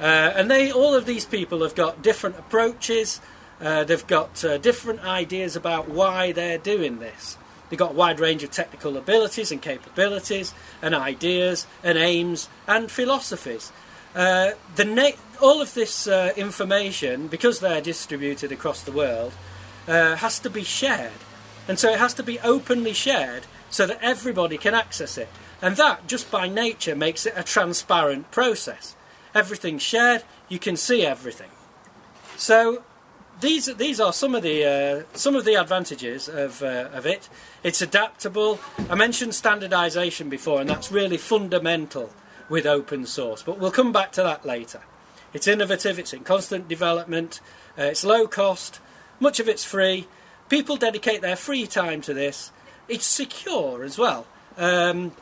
Uh, 0.00 0.32
and 0.36 0.50
they, 0.50 0.70
all 0.70 0.94
of 0.94 1.06
these 1.06 1.24
people 1.24 1.62
have 1.62 1.74
got 1.74 2.02
different 2.02 2.38
approaches. 2.38 3.20
Uh, 3.60 3.84
they've 3.84 4.06
got 4.06 4.44
uh, 4.44 4.58
different 4.58 5.02
ideas 5.04 5.56
about 5.56 5.88
why 5.88 6.32
they're 6.32 6.58
doing 6.58 6.98
this. 6.98 7.38
They've 7.68 7.78
got 7.78 7.92
a 7.92 7.94
wide 7.94 8.20
range 8.20 8.42
of 8.42 8.50
technical 8.50 8.96
abilities 8.96 9.50
and 9.50 9.60
capabilities, 9.60 10.54
and 10.80 10.94
ideas, 10.94 11.66
and 11.82 11.98
aims, 11.98 12.48
and 12.66 12.90
philosophies. 12.90 13.72
Uh, 14.14 14.52
the 14.76 14.84
na- 14.84 15.10
all 15.40 15.60
of 15.60 15.74
this 15.74 16.06
uh, 16.06 16.32
information, 16.36 17.26
because 17.26 17.60
they're 17.60 17.80
distributed 17.80 18.52
across 18.52 18.82
the 18.82 18.92
world, 18.92 19.32
uh, 19.88 20.16
has 20.16 20.38
to 20.40 20.50
be 20.50 20.64
shared. 20.64 21.12
And 21.68 21.78
so 21.78 21.90
it 21.90 21.98
has 21.98 22.14
to 22.14 22.22
be 22.22 22.38
openly 22.40 22.92
shared 22.92 23.46
so 23.68 23.86
that 23.86 23.98
everybody 24.00 24.56
can 24.56 24.74
access 24.74 25.18
it. 25.18 25.28
And 25.60 25.76
that, 25.76 26.06
just 26.06 26.30
by 26.30 26.48
nature, 26.48 26.94
makes 26.94 27.26
it 27.26 27.34
a 27.36 27.42
transparent 27.42 28.30
process 28.30 28.96
everything's 29.36 29.82
shared, 29.82 30.24
you 30.48 30.58
can 30.58 30.76
see 30.76 31.04
everything. 31.04 31.50
So 32.36 32.82
these 33.40 33.66
these 33.76 34.00
are 34.00 34.12
some 34.12 34.34
of 34.34 34.42
the 34.42 34.64
uh, 34.64 35.16
some 35.16 35.36
of 35.36 35.44
the 35.44 35.54
advantages 35.54 36.28
of 36.28 36.62
uh, 36.62 36.88
of 36.92 37.06
it. 37.06 37.28
It's 37.62 37.82
adaptable. 37.82 38.58
I 38.88 38.94
mentioned 38.94 39.34
standardization 39.34 40.28
before, 40.28 40.60
and 40.60 40.68
that's 40.68 40.90
really 40.90 41.16
fundamental 41.16 42.10
with 42.48 42.66
open 42.66 43.06
source. 43.06 43.42
But 43.42 43.58
we'll 43.58 43.70
come 43.70 43.92
back 43.92 44.12
to 44.12 44.22
that 44.22 44.46
later. 44.46 44.80
It's 45.32 45.46
innovative. 45.46 45.98
It's 45.98 46.12
in 46.12 46.24
constant 46.24 46.68
development. 46.68 47.40
Uh, 47.78 47.82
it's 47.84 48.04
low 48.04 48.26
cost. 48.26 48.80
Much 49.20 49.40
of 49.40 49.48
it's 49.48 49.64
free. 49.64 50.06
People 50.48 50.76
dedicate 50.76 51.20
their 51.20 51.36
free 51.36 51.66
time 51.66 52.00
to 52.02 52.14
this. 52.14 52.52
It's 52.88 53.06
secure 53.06 53.82
as 53.84 53.98
well. 53.98 54.26
Um, 54.56 55.12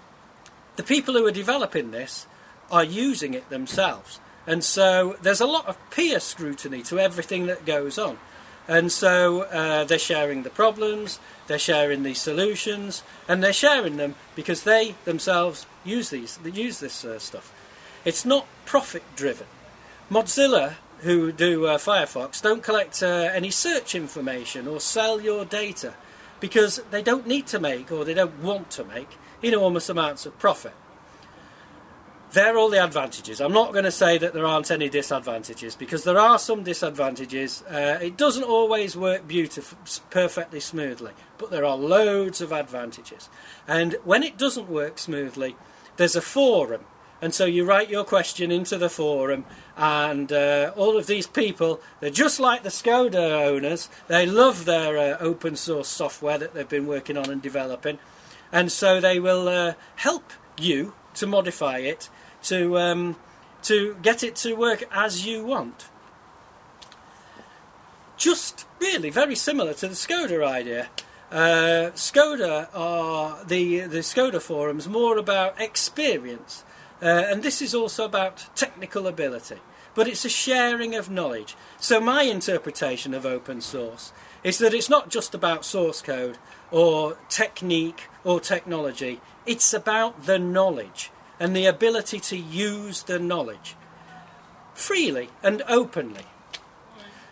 the 0.76 0.82
people 0.82 1.14
who 1.14 1.26
are 1.26 1.32
developing 1.32 1.90
this 1.90 2.26
are 2.70 2.84
using 2.84 3.34
it 3.34 3.48
themselves. 3.48 4.20
And 4.46 4.62
so 4.62 5.16
there's 5.22 5.40
a 5.40 5.46
lot 5.46 5.66
of 5.66 5.78
peer 5.90 6.20
scrutiny 6.20 6.82
to 6.82 6.98
everything 6.98 7.46
that 7.46 7.64
goes 7.64 7.98
on. 7.98 8.18
And 8.66 8.90
so 8.90 9.42
uh, 9.42 9.84
they're 9.84 9.98
sharing 9.98 10.42
the 10.42 10.50
problems, 10.50 11.18
they're 11.46 11.58
sharing 11.58 12.02
the 12.02 12.14
solutions, 12.14 13.02
and 13.28 13.42
they're 13.42 13.52
sharing 13.52 13.96
them 13.96 14.14
because 14.34 14.62
they 14.62 14.94
themselves 15.04 15.66
use 15.84 16.10
these, 16.10 16.38
they 16.38 16.50
use 16.50 16.80
this 16.80 17.04
uh, 17.04 17.18
stuff. 17.18 17.52
It's 18.04 18.24
not 18.24 18.46
profit 18.64 19.02
driven. 19.16 19.46
Mozilla, 20.10 20.74
who 21.00 21.32
do 21.32 21.66
uh, 21.66 21.76
Firefox, 21.76 22.40
don't 22.40 22.62
collect 22.62 23.02
uh, 23.02 23.30
any 23.34 23.50
search 23.50 23.94
information 23.94 24.66
or 24.66 24.80
sell 24.80 25.20
your 25.20 25.44
data 25.44 25.94
because 26.40 26.82
they 26.90 27.02
don't 27.02 27.26
need 27.26 27.46
to 27.48 27.60
make 27.60 27.92
or 27.92 28.04
they 28.04 28.14
don't 28.14 28.42
want 28.42 28.70
to 28.70 28.84
make 28.84 29.18
enormous 29.42 29.90
amounts 29.90 30.24
of 30.24 30.38
profit 30.38 30.72
they're 32.34 32.58
all 32.58 32.68
the 32.68 32.82
advantages. 32.82 33.40
I'm 33.40 33.52
not 33.52 33.72
going 33.72 33.84
to 33.84 33.92
say 33.92 34.18
that 34.18 34.34
there 34.34 34.44
aren't 34.44 34.70
any 34.70 34.88
disadvantages 34.88 35.76
because 35.76 36.04
there 36.04 36.18
are 36.18 36.38
some 36.38 36.64
disadvantages. 36.64 37.62
Uh, 37.62 37.98
it 38.02 38.16
doesn't 38.16 38.44
always 38.44 38.96
work 38.96 39.26
beautifully, 39.26 39.78
perfectly 40.10 40.60
smoothly, 40.60 41.12
but 41.38 41.50
there 41.50 41.64
are 41.64 41.76
loads 41.76 42.40
of 42.40 42.52
advantages. 42.52 43.28
And 43.68 43.96
when 44.04 44.22
it 44.22 44.36
doesn't 44.36 44.68
work 44.68 44.98
smoothly, 44.98 45.56
there's 45.96 46.16
a 46.16 46.20
forum. 46.20 46.84
And 47.22 47.32
so 47.32 47.44
you 47.46 47.64
write 47.64 47.88
your 47.88 48.04
question 48.04 48.50
into 48.50 48.76
the 48.76 48.90
forum, 48.90 49.46
and 49.76 50.30
uh, 50.30 50.72
all 50.76 50.98
of 50.98 51.06
these 51.06 51.26
people, 51.26 51.80
they're 52.00 52.10
just 52.10 52.38
like 52.38 52.64
the 52.64 52.68
Skoda 52.68 53.46
owners. 53.46 53.88
They 54.08 54.26
love 54.26 54.64
their 54.64 54.98
uh, 54.98 55.18
open 55.20 55.56
source 55.56 55.88
software 55.88 56.36
that 56.36 56.52
they've 56.52 56.68
been 56.68 56.86
working 56.86 57.16
on 57.16 57.30
and 57.30 57.40
developing. 57.40 57.98
And 58.52 58.70
so 58.70 59.00
they 59.00 59.20
will 59.20 59.48
uh, 59.48 59.74
help 59.96 60.32
you 60.58 60.94
to 61.14 61.26
modify 61.26 61.78
it 61.78 62.10
to 62.44 62.78
um, 62.78 63.16
to 63.62 63.96
get 64.02 64.22
it 64.22 64.36
to 64.36 64.54
work 64.54 64.84
as 64.92 65.26
you 65.26 65.44
want. 65.44 65.88
Just 68.16 68.66
really 68.80 69.10
very 69.10 69.34
similar 69.34 69.74
to 69.74 69.88
the 69.88 69.94
Skoda 69.94 70.46
idea. 70.46 70.88
Uh, 71.30 71.90
Skoda 71.94 72.68
are 72.74 73.44
the 73.44 73.80
the 73.80 73.98
Skoda 73.98 74.40
forums 74.40 74.88
more 74.88 75.18
about 75.18 75.60
experience, 75.60 76.64
uh, 77.02 77.06
and 77.06 77.42
this 77.42 77.60
is 77.60 77.74
also 77.74 78.04
about 78.04 78.46
technical 78.54 79.06
ability. 79.06 79.58
But 79.94 80.08
it's 80.08 80.24
a 80.24 80.28
sharing 80.28 80.94
of 80.96 81.08
knowledge. 81.08 81.56
So 81.78 82.00
my 82.00 82.22
interpretation 82.22 83.14
of 83.14 83.24
open 83.24 83.60
source 83.60 84.12
is 84.42 84.58
that 84.58 84.74
it's 84.74 84.90
not 84.90 85.08
just 85.08 85.34
about 85.34 85.64
source 85.64 86.02
code 86.02 86.36
or 86.72 87.16
technique 87.28 88.08
or 88.24 88.40
technology. 88.40 89.20
It's 89.46 89.72
about 89.72 90.26
the 90.26 90.38
knowledge 90.38 91.10
and 91.38 91.54
the 91.54 91.66
ability 91.66 92.20
to 92.20 92.36
use 92.36 93.02
the 93.02 93.18
knowledge 93.18 93.76
freely 94.74 95.30
and 95.42 95.62
openly. 95.68 96.26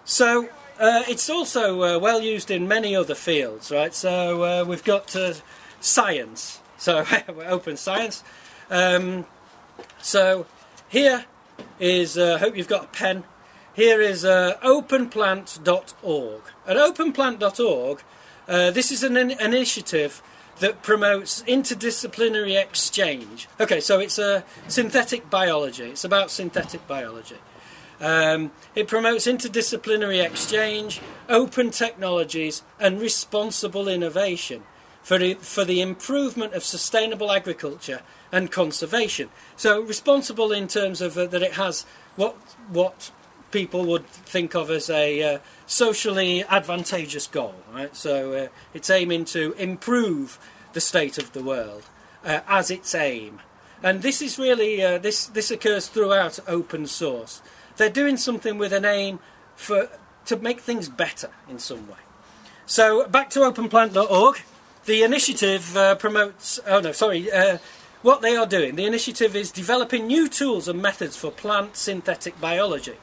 So 0.04 0.48
uh, 0.78 1.02
it's 1.08 1.28
also 1.30 1.82
uh, 1.82 1.98
well 1.98 2.20
used 2.20 2.50
in 2.50 2.66
many 2.66 2.96
other 2.96 3.14
fields, 3.14 3.70
right? 3.70 3.94
So 3.94 4.42
uh, 4.42 4.64
we've 4.64 4.84
got 4.84 5.14
uh, 5.14 5.34
science, 5.80 6.60
so 6.78 7.04
open 7.46 7.76
science. 7.76 8.24
Um, 8.70 9.26
so 10.00 10.46
here 10.88 11.26
is, 11.78 12.18
I 12.18 12.32
uh, 12.32 12.38
hope 12.38 12.56
you've 12.56 12.68
got 12.68 12.84
a 12.84 12.88
pen. 12.88 13.24
Here 13.74 14.00
is 14.00 14.24
uh, 14.24 14.58
openplant.org. 14.62 16.42
At 16.66 16.76
openplant.org, 16.76 18.02
this 18.46 18.90
is 18.92 19.02
an, 19.02 19.16
an 19.16 19.30
initiative 19.30 20.22
that 20.62 20.80
promotes 20.80 21.42
interdisciplinary 21.42 22.56
exchange. 22.56 23.48
Okay, 23.58 23.80
so 23.80 23.98
it's 23.98 24.16
a 24.16 24.44
synthetic 24.68 25.28
biology. 25.28 25.90
It's 25.90 26.04
about 26.04 26.30
synthetic 26.30 26.86
biology. 26.86 27.38
Um, 28.00 28.52
it 28.76 28.86
promotes 28.86 29.26
interdisciplinary 29.26 30.24
exchange, 30.24 31.00
open 31.28 31.72
technologies, 31.72 32.62
and 32.78 33.00
responsible 33.00 33.88
innovation 33.88 34.62
for 35.02 35.18
the, 35.18 35.34
for 35.34 35.64
the 35.64 35.80
improvement 35.80 36.54
of 36.54 36.62
sustainable 36.62 37.32
agriculture 37.32 38.02
and 38.30 38.52
conservation. 38.52 39.30
So, 39.56 39.80
responsible 39.80 40.52
in 40.52 40.68
terms 40.68 41.00
of 41.00 41.18
uh, 41.18 41.26
that 41.26 41.42
it 41.42 41.54
has 41.54 41.84
what 42.14 42.36
what 42.68 43.10
people 43.52 43.84
would 43.84 44.06
think 44.06 44.54
of 44.54 44.70
as 44.70 44.90
a 44.90 45.22
uh, 45.22 45.38
socially 45.66 46.44
advantageous 46.44 47.26
goal. 47.26 47.54
Right? 47.72 47.94
So, 47.94 48.32
uh, 48.32 48.48
it's 48.74 48.90
aiming 48.90 49.26
to 49.26 49.52
improve 49.52 50.38
the 50.72 50.80
state 50.80 51.18
of 51.18 51.32
the 51.32 51.42
world 51.42 51.84
uh, 52.24 52.40
as 52.48 52.70
its 52.70 52.94
aim. 52.94 53.40
And 53.82 54.02
this 54.02 54.22
is 54.22 54.38
really 54.38 54.82
uh, 54.82 54.98
this 54.98 55.26
this 55.26 55.50
occurs 55.50 55.88
throughout 55.88 56.38
open 56.46 56.86
source. 56.86 57.42
They're 57.76 57.90
doing 57.90 58.16
something 58.16 58.58
with 58.58 58.72
an 58.72 58.84
aim 58.84 59.18
for 59.56 59.88
to 60.26 60.36
make 60.36 60.60
things 60.60 60.88
better 60.88 61.30
in 61.48 61.58
some 61.58 61.88
way. 61.88 61.96
So 62.66 63.08
back 63.08 63.30
to 63.30 63.40
openplant.org. 63.40 64.40
The 64.84 65.02
initiative 65.02 65.76
uh, 65.76 65.96
promotes. 65.96 66.60
Oh 66.66 66.80
no, 66.80 66.92
sorry. 66.92 67.30
Uh, 67.30 67.58
what 68.02 68.20
they 68.20 68.36
are 68.36 68.46
doing, 68.46 68.74
the 68.74 68.84
initiative 68.84 69.36
is 69.36 69.52
developing 69.52 70.08
new 70.08 70.28
tools 70.28 70.66
and 70.66 70.82
methods 70.82 71.16
for 71.16 71.30
plant 71.30 71.76
synthetic 71.76 72.40
biology. 72.40 72.96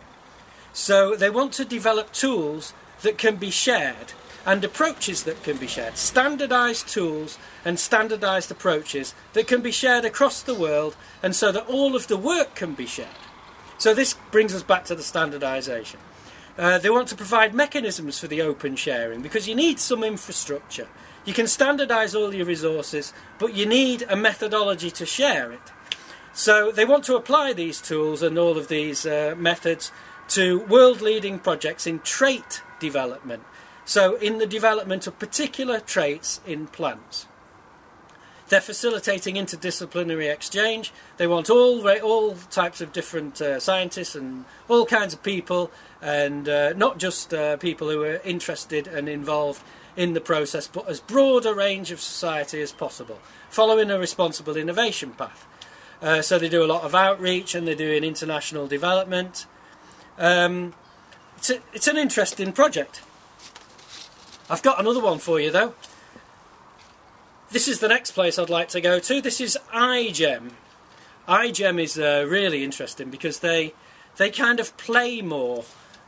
So 0.74 1.16
they 1.16 1.30
want 1.30 1.54
to 1.54 1.66
develop 1.66 2.12
tools 2.12 2.74
that 3.02 3.18
can 3.18 3.36
be 3.36 3.52
shared 3.52 4.14
and 4.46 4.64
approaches 4.64 5.24
that 5.24 5.44
can 5.44 5.58
be 5.58 5.68
shared, 5.68 5.98
standardized 5.98 6.88
tools 6.88 7.38
and 7.66 7.80
standardized 7.80 8.50
approaches 8.50 9.14
that 9.34 9.48
can 9.48 9.62
be 9.62 9.72
shared 9.72 10.06
across 10.06 10.42
the 10.42 10.56
world, 10.56 10.96
and 11.22 11.36
so 11.36 11.52
that 11.52 11.68
all 11.68 11.96
of 11.96 12.08
the 12.08 12.18
work 12.18 12.56
can 12.56 12.74
be 12.74 12.86
shared. 12.86 13.10
So 13.78 13.94
this 13.94 14.16
brings 14.32 14.54
us 14.56 14.64
back 14.64 14.86
to 14.86 14.96
the 14.96 15.04
standardisation. 15.04 15.98
Uh, 16.58 16.78
they 16.78 16.90
want 16.90 17.08
to 17.10 17.16
provide 17.16 17.54
mechanisms 17.54 18.20
for 18.20 18.28
the 18.28 18.42
open 18.42 18.76
sharing 18.76 19.22
because 19.22 19.48
you 19.48 19.56
need 19.56 19.80
some 19.80 20.04
infrastructure. 20.04 20.88
You 21.26 21.34
can 21.34 21.46
standardise 21.46 22.20
all 22.20 22.34
your 22.34 22.46
resources, 22.46 23.14
but 23.38 23.54
you 23.54 23.66
need 23.66 24.06
a 24.10 24.16
methodology 24.16 24.92
to 24.92 25.06
share 25.06 25.52
it. 25.52 25.72
So 26.34 26.72
they 26.72 26.86
want 26.86 27.04
to 27.06 27.16
apply 27.16 27.54
these 27.54 27.82
tools 27.82 28.22
and 28.22 28.38
all 28.38 28.58
of 28.58 28.68
these 28.68 29.06
uh, 29.06 29.36
methods 29.38 29.92
to 30.30 30.60
world 30.60 31.02
leading 31.02 31.40
projects 31.40 31.86
in 31.88 32.00
trait 32.00 32.62
development. 32.80 33.44
So, 33.86 34.16
in 34.16 34.38
the 34.38 34.46
development 34.46 35.08
of 35.08 35.18
particular 35.18 35.80
traits 35.80 36.42
in 36.46 36.68
plants. 36.68 37.28
They're 38.50 38.62
facilitating 38.62 39.36
interdisciplinary 39.36 40.32
exchange. 40.32 40.92
They 41.18 41.28
want 41.28 41.50
all 41.50 41.88
all 42.02 42.36
types 42.50 42.82
of 42.82 42.92
different 42.92 43.40
uh, 43.42 43.60
scientists 43.60 44.16
and 44.16 44.46
all 44.68 44.86
kinds 44.86 45.14
of 45.14 45.22
people, 45.22 45.72
and 46.02 46.50
uh, 46.50 46.74
not 46.74 46.98
just 46.98 47.32
uh, 47.32 47.58
people 47.58 47.90
who 47.90 48.02
are 48.04 48.22
interested 48.24 48.88
and 48.88 49.08
involved 49.08 49.64
in 49.96 50.14
the 50.14 50.22
process, 50.22 50.68
but 50.68 50.88
as 50.90 51.00
broad 51.00 51.46
a 51.46 51.54
range 51.54 51.92
of 51.92 52.00
society 52.00 52.62
as 52.62 52.72
possible, 52.72 53.20
following 53.50 53.92
a 53.92 54.00
responsible 54.00 54.56
innovation 54.56 55.12
path. 55.12 55.46
Uh, 56.02 56.22
so 56.22 56.40
they 56.40 56.50
do 56.50 56.64
a 56.64 56.66
lot 56.66 56.84
of 56.84 56.96
outreach 56.96 57.54
and 57.54 57.68
they're 57.68 57.76
doing 57.76 58.04
international 58.04 58.66
development. 58.66 59.46
Um, 60.20 60.74
it's, 61.38 61.50
a, 61.50 61.60
it's 61.74 61.88
an 61.88 61.98
interesting 61.98 62.52
project. 62.52 63.02
I've 64.50 64.62
got 64.62 64.80
another 64.80 65.00
one 65.00 65.20
for 65.20 65.40
you 65.40 65.50
though. 65.50 65.74
This 67.52 67.68
is 67.68 67.80
the 67.80 67.88
next 67.88 68.12
place 68.12 68.38
I'd 68.38 68.50
like 68.50 68.68
to 68.70 68.82
go 68.82 69.00
to. 69.00 69.22
This 69.22 69.42
is 69.42 69.58
iGEM. 69.74 70.52
iGEM 71.28 71.82
is 71.82 71.98
uh, 71.98 72.26
really 72.28 72.64
interesting 72.64 73.10
because 73.10 73.40
they 73.40 73.74
they 74.18 74.30
kind 74.30 74.60
of 74.60 74.76
play 74.76 75.22
more 75.22 75.64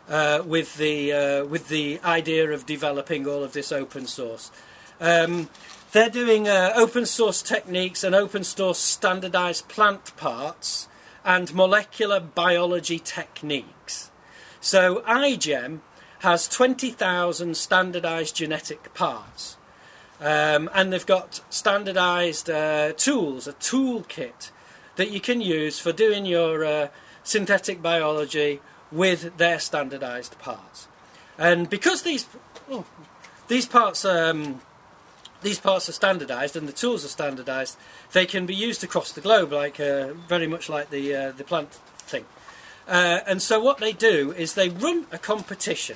uh, 0.09 0.43
with 0.45 0.75
the 0.77 1.13
uh, 1.13 1.45
with 1.45 1.69
the 1.69 1.99
idea 2.03 2.51
of 2.51 2.65
developing 2.65 3.25
all 3.25 3.43
of 3.43 3.53
this 3.53 3.71
open 3.71 4.05
source. 4.05 4.51
Um, 4.99 5.49
they're 5.93 6.09
doing 6.09 6.47
uh, 6.47 6.73
open 6.75 7.05
source 7.05 7.41
techniques 7.41 8.03
and 8.03 8.13
open 8.13 8.43
source 8.43 8.77
standardized 8.77 9.67
plant 9.67 10.15
parts 10.17 10.87
and 11.25 11.53
molecular 11.53 12.19
biology 12.19 12.99
techniques. 12.99 14.11
So 14.59 15.01
iGEM 15.01 15.79
has 16.19 16.47
20,000 16.47 17.57
standardized 17.57 18.35
genetic 18.35 18.93
parts. 18.93 19.57
Um, 20.19 20.69
and 20.75 20.93
they've 20.93 21.05
got 21.05 21.41
standardized 21.49 22.49
uh, 22.49 22.93
tools, 22.93 23.47
a 23.47 23.53
toolkit 23.53 24.51
that 24.95 25.09
you 25.09 25.19
can 25.19 25.41
use 25.41 25.79
for 25.79 25.91
doing 25.91 26.27
your 26.27 26.63
uh, 26.63 26.87
synthetic 27.23 27.81
biology 27.81 28.61
with 28.91 29.37
their 29.37 29.59
standardized 29.59 30.37
parts. 30.37 30.87
And 31.37 31.69
because 31.69 32.03
these 32.03 32.27
oh, 32.69 32.85
these 33.47 33.65
parts 33.65 34.05
um, 34.05 34.61
these 35.41 35.59
parts 35.59 35.89
are 35.89 35.93
standardized 35.93 36.55
and 36.55 36.67
the 36.67 36.73
tools 36.73 37.03
are 37.05 37.09
standardized, 37.09 37.77
they 38.13 38.25
can 38.25 38.45
be 38.45 38.55
used 38.55 38.83
across 38.83 39.11
the 39.11 39.21
globe, 39.21 39.51
like 39.51 39.79
uh, 39.79 40.13
very 40.27 40.47
much 40.47 40.69
like 40.69 40.89
the 40.89 41.15
uh, 41.15 41.31
the 41.31 41.43
plant 41.43 41.73
thing. 42.07 42.25
Uh, 42.87 43.19
and 43.27 43.41
so 43.41 43.59
what 43.59 43.77
they 43.77 43.93
do 43.93 44.31
is 44.33 44.53
they 44.53 44.69
run 44.69 45.05
a 45.11 45.17
competition 45.17 45.95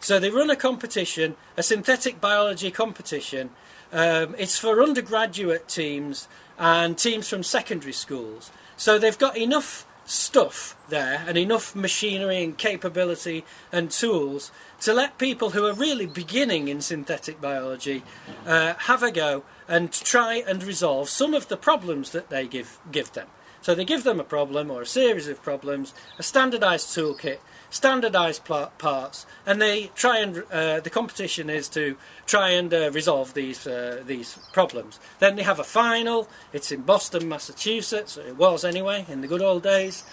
so 0.00 0.18
they 0.18 0.30
run 0.30 0.50
a 0.50 0.56
competition, 0.56 1.36
a 1.56 1.62
synthetic 1.62 2.20
biology 2.20 2.70
competition. 2.70 3.50
Um, 3.92 4.34
it's 4.38 4.58
for 4.58 4.82
undergraduate 4.82 5.68
teams 5.68 6.28
and 6.58 6.96
teams 6.96 7.28
from 7.28 7.42
secondary 7.42 7.92
schools. 7.92 8.50
So 8.76 8.98
they've 8.98 9.18
got 9.18 9.36
enough 9.36 9.86
stuff 10.04 10.76
there 10.88 11.24
and 11.26 11.36
enough 11.36 11.74
machinery 11.74 12.44
and 12.44 12.56
capability 12.56 13.44
and 13.72 13.90
tools 13.90 14.52
to 14.80 14.92
let 14.92 15.18
people 15.18 15.50
who 15.50 15.64
are 15.66 15.72
really 15.72 16.06
beginning 16.06 16.68
in 16.68 16.80
synthetic 16.80 17.40
biology 17.40 18.02
uh, 18.46 18.74
have 18.74 19.02
a 19.02 19.10
go 19.10 19.44
and 19.68 19.92
try 19.92 20.42
and 20.46 20.62
resolve 20.62 21.08
some 21.08 21.34
of 21.34 21.48
the 21.48 21.56
problems 21.56 22.10
that 22.10 22.28
they 22.28 22.46
give 22.46 22.78
give 22.92 23.12
them. 23.12 23.28
So 23.62 23.74
they 23.74 23.84
give 23.84 24.04
them 24.04 24.20
a 24.20 24.24
problem 24.24 24.70
or 24.70 24.82
a 24.82 24.86
series 24.86 25.26
of 25.26 25.42
problems, 25.42 25.92
a 26.20 26.22
standardized 26.22 26.86
toolkit, 26.88 27.38
standardized 27.68 28.44
parts, 28.44 29.26
and 29.44 29.60
they 29.60 29.90
try 29.96 30.18
and 30.18 30.44
uh, 30.52 30.78
the 30.78 30.90
competition 30.90 31.50
is 31.50 31.68
to 31.70 31.96
try 32.26 32.50
and 32.50 32.72
uh, 32.72 32.92
resolve 32.92 33.34
these 33.34 33.66
uh, 33.66 34.04
these 34.06 34.38
problems. 34.52 35.00
Then 35.18 35.34
they 35.34 35.42
have 35.42 35.58
a 35.58 35.64
final. 35.64 36.28
It's 36.52 36.70
in 36.70 36.82
Boston, 36.82 37.28
Massachusetts. 37.28 38.16
It 38.16 38.36
was 38.36 38.64
anyway 38.64 39.04
in 39.08 39.20
the 39.20 39.26
good 39.26 39.42
old 39.42 39.64
days, 39.64 40.04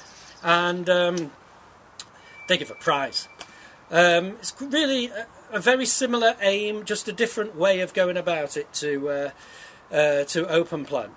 and 0.42 0.90
um, 0.90 1.32
they 2.48 2.58
give 2.58 2.72
a 2.72 2.76
prize. 2.76 3.28
Um, 3.94 4.38
it's 4.40 4.56
really 4.60 5.10
a, 5.10 5.28
a, 5.52 5.60
very 5.60 5.86
similar 5.86 6.36
aim, 6.42 6.84
just 6.84 7.08
a 7.08 7.14
different 7.14 7.56
way 7.56 7.80
of 7.82 7.94
going 7.94 8.18
about 8.18 8.58
it 8.58 8.74
to 8.74 9.10
uh, 9.10 9.30
uh, 9.92 10.24
to 10.24 10.50
Open 10.50 10.84
Plant. 10.84 11.12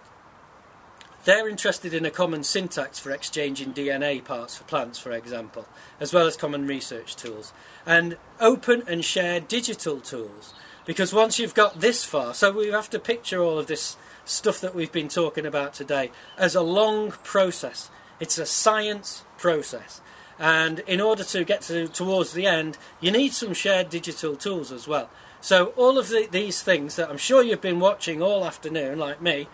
They're 1.24 1.48
interested 1.48 1.94
in 1.94 2.04
a 2.04 2.10
common 2.10 2.44
syntax 2.44 2.98
for 2.98 3.12
exchanging 3.12 3.72
DNA 3.72 4.22
parts 4.22 4.58
for 4.58 4.64
plants, 4.64 4.98
for 4.98 5.10
example, 5.12 5.66
as 6.00 6.12
well 6.12 6.26
as 6.26 6.36
common 6.36 6.66
research 6.66 7.16
tools, 7.16 7.54
and 7.86 8.18
open 8.40 8.82
and 8.86 9.02
shared 9.02 9.48
digital 9.48 9.98
tools. 9.98 10.52
Because 10.84 11.14
once 11.14 11.38
you've 11.38 11.54
got 11.54 11.80
this 11.80 12.04
far, 12.04 12.34
so 12.34 12.52
we 12.52 12.68
have 12.68 12.90
to 12.90 12.98
picture 12.98 13.42
all 13.42 13.58
of 13.58 13.68
this 13.68 13.96
stuff 14.26 14.60
that 14.60 14.74
we've 14.74 14.92
been 14.92 15.08
talking 15.08 15.46
about 15.46 15.72
today 15.72 16.10
as 16.36 16.54
a 16.54 16.60
long 16.60 17.12
process. 17.24 17.88
It's 18.20 18.36
a 18.36 18.44
science 18.44 19.24
process. 19.38 20.02
And 20.38 20.80
in 20.80 21.00
order 21.00 21.24
to 21.24 21.44
get 21.44 21.62
to, 21.62 21.88
towards 21.88 22.32
the 22.32 22.46
end, 22.46 22.76
you 23.00 23.10
need 23.10 23.32
some 23.32 23.54
shared 23.54 23.88
digital 23.88 24.36
tools 24.36 24.70
as 24.70 24.86
well. 24.86 25.08
So 25.40 25.66
all 25.76 25.98
of 25.98 26.08
the, 26.08 26.28
these 26.30 26.62
things 26.62 26.96
that 26.96 27.08
I'm 27.08 27.18
sure 27.18 27.42
you've 27.42 27.60
been 27.60 27.80
watching 27.80 28.22
all 28.22 28.44
afternoon, 28.44 28.98
like 28.98 29.22
me, 29.22 29.48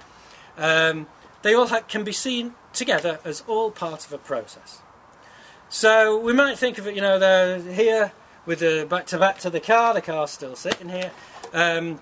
um, 0.56 1.06
they 1.42 1.54
all 1.54 1.66
can 1.66 2.04
be 2.04 2.12
seen 2.12 2.54
together 2.72 3.20
as 3.24 3.44
all 3.46 3.70
part 3.70 4.06
of 4.06 4.12
a 4.12 4.18
process. 4.18 4.80
So 5.68 6.18
we 6.18 6.32
might 6.32 6.58
think 6.58 6.78
of 6.78 6.86
it, 6.86 6.94
you 6.94 7.00
know, 7.00 7.18
they're 7.18 7.58
here 7.58 8.12
with 8.44 8.60
the 8.60 8.86
back 8.88 9.06
to 9.06 9.18
back 9.18 9.38
to 9.40 9.50
the 9.50 9.60
car. 9.60 9.94
The 9.94 10.02
car's 10.02 10.30
still 10.30 10.56
sitting 10.56 10.88
here. 10.88 11.10
Um, 11.52 12.00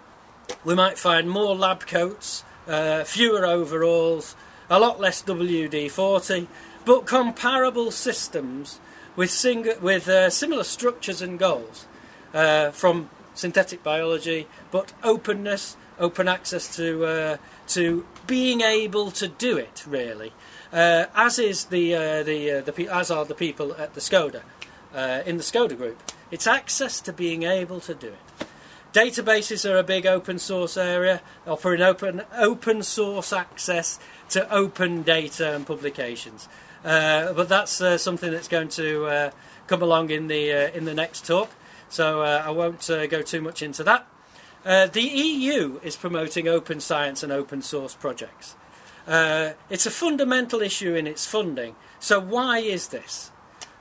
we 0.64 0.74
might 0.74 0.98
find 0.98 1.30
more 1.30 1.54
lab 1.54 1.86
coats, 1.86 2.44
uh, 2.66 3.04
fewer 3.04 3.46
overalls, 3.46 4.34
a 4.68 4.78
lot 4.78 5.00
less 5.00 5.22
WD-40, 5.22 6.46
but 6.84 7.06
comparable 7.06 7.90
systems 7.90 8.80
with 9.16 9.30
sing- 9.30 9.80
with 9.80 10.08
uh, 10.08 10.30
similar 10.30 10.64
structures 10.64 11.20
and 11.22 11.38
goals 11.38 11.86
uh, 12.34 12.70
from 12.70 13.10
synthetic 13.34 13.82
biology, 13.82 14.46
but 14.70 14.92
openness, 15.02 15.76
open 15.98 16.28
access 16.28 16.74
to 16.76 17.04
uh, 17.04 17.36
to 17.68 18.06
being 18.26 18.60
able 18.60 19.10
to 19.10 19.28
do 19.28 19.56
it 19.56 19.84
really, 19.86 20.32
uh, 20.72 21.06
as 21.14 21.38
is 21.38 21.66
the 21.66 21.94
uh, 21.94 22.22
the 22.22 22.50
uh, 22.50 22.60
the 22.62 22.88
as 22.88 23.10
are 23.10 23.24
the 23.24 23.34
people 23.34 23.74
at 23.74 23.94
the 23.94 24.00
Skoda 24.00 24.42
in 25.26 25.36
the 25.36 25.42
Skoda 25.42 25.76
group. 25.76 26.02
It's 26.30 26.46
access 26.46 27.00
to 27.00 27.12
being 27.12 27.42
able 27.42 27.80
to 27.80 27.94
do 27.94 28.08
it. 28.08 28.46
Databases 28.92 29.68
are 29.70 29.78
a 29.78 29.84
big 29.84 30.04
open 30.04 30.40
source 30.40 30.76
area, 30.76 31.20
offering 31.46 31.80
open 31.80 32.22
open 32.36 32.82
source 32.82 33.32
access 33.32 34.00
to 34.30 34.52
open 34.52 35.02
data 35.02 35.54
and 35.54 35.64
publications. 35.66 36.48
Uh, 36.84 37.32
but 37.32 37.48
that's 37.48 37.80
uh, 37.80 37.98
something 37.98 38.30
that's 38.30 38.48
going 38.48 38.68
to 38.68 39.06
uh, 39.06 39.30
come 39.66 39.82
along 39.82 40.10
in 40.10 40.28
the 40.28 40.74
in 40.76 40.84
the 40.84 40.94
next 40.94 41.26
talk, 41.26 41.50
so 41.88 42.22
I 42.22 42.50
won't 42.50 42.86
go 42.86 43.22
too 43.22 43.40
much 43.40 43.62
into 43.62 43.84
that. 43.84 44.06
the 44.64 45.02
EU 45.02 45.78
is 45.82 45.96
promoting 45.96 46.48
open 46.48 46.80
science 46.80 47.22
and 47.22 47.32
open 47.32 47.62
source 47.62 47.94
projects. 47.94 48.56
it's 49.06 49.86
a 49.86 49.90
fundamental 49.90 50.62
issue 50.62 50.94
in 50.94 51.06
its 51.06 51.26
funding. 51.26 51.74
So 51.98 52.18
why 52.18 52.58
is 52.58 52.88
this? 52.88 53.30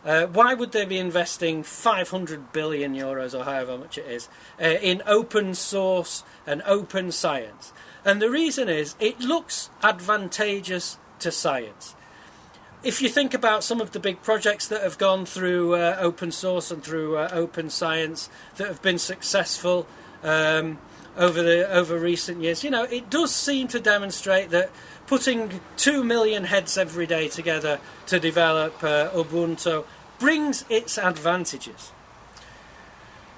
Uh, 0.06 0.28
why 0.28 0.54
would 0.54 0.72
they 0.72 0.86
be 0.86 0.98
investing 0.98 1.62
500 1.62 2.54
billion 2.54 2.96
euros 2.96 3.38
or 3.38 3.44
however 3.44 3.78
much 3.78 3.98
it 3.98 4.06
is 4.06 4.30
uh, 4.62 4.66
in 4.66 5.02
open 5.06 5.54
source 5.54 6.24
and 6.48 6.62
open 6.66 7.12
science? 7.12 7.74
And 8.06 8.22
the 8.22 8.30
reason 8.30 8.70
is 8.70 8.96
it 9.00 9.20
looks 9.20 9.70
advantageous 9.84 10.98
to 11.20 11.32
science. 11.32 11.96
If 12.82 13.02
you 13.02 13.10
think 13.10 13.34
about 13.34 13.66
some 13.66 13.82
of 13.82 13.92
the 13.92 14.00
big 14.00 14.22
projects 14.22 14.66
that 14.70 14.84
have 14.84 14.98
gone 14.98 15.26
through 15.26 15.76
uh, 15.76 15.98
open 16.00 16.32
source 16.32 16.72
and 16.72 16.82
through 16.82 17.18
uh, 17.18 17.30
open 17.34 17.70
science 17.70 18.30
that 18.56 18.70
have 18.70 18.82
been 18.82 18.98
successful 18.98 19.86
um, 20.24 20.78
over 21.18 21.44
the 21.44 21.70
over 21.70 22.00
recent 22.00 22.42
years, 22.42 22.64
you 22.64 22.70
know, 22.70 22.84
it 22.84 23.10
does 23.10 23.36
seem 23.36 23.68
to 23.68 23.82
demonstrate 23.82 24.50
that 24.52 24.72
putting 25.08 25.60
two 25.76 26.06
million 26.06 26.46
heads 26.46 26.78
every 26.78 27.06
day 27.06 27.28
together 27.28 27.82
to 28.08 28.18
develop 28.18 28.82
uh, 28.82 29.10
Ubuntu 29.10 29.84
brings 30.18 30.64
its 30.70 30.98
advantages. 30.98 31.92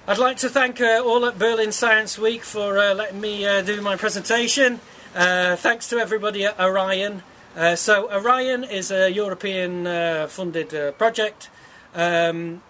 I'd 0.07 0.19
like 0.19 0.38
to 0.38 0.50
thank 0.50 0.79
uh, 0.79 1.01
all 1.03 1.25
at 1.25 1.39
Berlin 1.39 1.71
Science 1.71 2.19
Week 2.19 2.43
for 2.43 2.77
uh, 2.77 2.93
letting 2.93 3.19
me 3.19 3.48
uh, 3.48 3.63
do 3.63 3.81
my 3.81 3.95
presentation. 3.95 4.81
Thanks 5.13 5.89
to 5.89 5.98
everybody 5.98 6.45
at 6.45 6.60
Orion. 6.60 7.24
Uh, 7.55 7.75
so, 7.75 8.10
Orion 8.12 8.63
is 8.63 8.91
a 8.91 9.10
European 9.10 9.86
funded 10.29 10.98
project. 10.98 11.50
Um, 11.93 12.62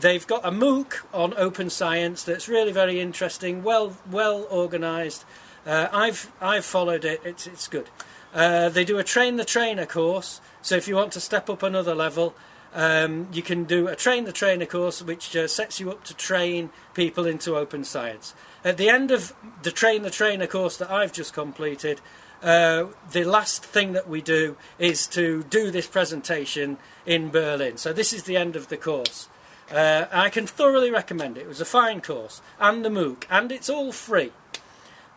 they've 0.00 0.26
got 0.26 0.44
a 0.44 0.50
MOOC 0.50 1.04
on 1.12 1.34
open 1.36 1.68
science 1.68 2.22
that's 2.24 2.48
really 2.48 2.72
very 2.72 2.98
interesting, 2.98 3.62
well 3.62 3.96
well 4.10 4.46
organised. 4.50 5.24
I've 5.66 6.32
I've 6.40 6.64
followed 6.64 7.04
it. 7.04 7.20
It's 7.24 7.46
it's 7.46 7.68
good. 7.68 7.90
Uh, 8.34 8.70
they 8.70 8.84
do 8.84 8.98
a 8.98 9.04
train 9.04 9.36
the 9.36 9.44
trainer 9.44 9.84
course, 9.84 10.40
so 10.62 10.76
if 10.76 10.88
you 10.88 10.96
want 10.96 11.12
to 11.12 11.20
step 11.20 11.50
up 11.50 11.62
another 11.62 11.94
level, 11.94 12.34
um, 12.74 13.28
you 13.32 13.42
can 13.42 13.64
do 13.64 13.88
a 13.88 13.94
train 13.94 14.24
the 14.24 14.32
trainer 14.32 14.64
course, 14.64 15.02
which 15.02 15.36
uh, 15.36 15.46
sets 15.46 15.78
you 15.78 15.90
up 15.90 16.04
to 16.04 16.14
train 16.14 16.70
people 16.94 17.26
into 17.26 17.54
open 17.54 17.84
science. 17.84 18.32
At 18.64 18.78
the 18.78 18.88
end 18.88 19.10
of 19.10 19.34
the 19.62 19.70
train 19.70 20.02
the 20.02 20.10
trainer 20.10 20.46
course 20.46 20.78
that 20.78 20.90
I've 20.90 21.12
just 21.12 21.34
completed, 21.34 22.00
uh, 22.42 22.86
the 23.12 23.24
last 23.24 23.64
thing 23.64 23.92
that 23.92 24.08
we 24.08 24.20
do 24.20 24.56
is 24.78 25.06
to 25.08 25.44
do 25.44 25.70
this 25.70 25.86
presentation 25.86 26.78
in 27.06 27.30
Berlin. 27.30 27.76
So 27.76 27.92
this 27.92 28.12
is 28.12 28.24
the 28.24 28.36
end 28.36 28.56
of 28.56 28.68
the 28.68 28.76
course. 28.76 29.28
Uh, 29.70 30.06
I 30.12 30.28
can 30.28 30.46
thoroughly 30.46 30.90
recommend 30.90 31.38
it. 31.38 31.42
It 31.42 31.48
was 31.48 31.60
a 31.60 31.64
fine 31.64 32.00
course, 32.00 32.42
and 32.60 32.84
the 32.84 32.90
MOOC, 32.90 33.24
and 33.30 33.50
it's 33.50 33.70
all 33.70 33.92
free. 33.92 34.32